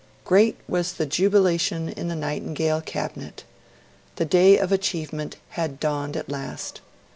Great 0.25 0.57
was 0.67 0.93
the 0.93 1.05
jubilation 1.05 1.87
in 1.89 2.07
the 2.07 2.15
Nightingale 2.15 2.81
Cabinet: 2.81 3.43
the 4.15 4.25
day 4.25 4.57
of 4.57 4.71
achievement 4.71 5.35
had 5.49 5.79
dawned 5.79 6.17
at 6.17 6.27
last. 6.27 6.81